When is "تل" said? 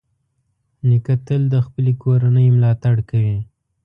1.25-1.41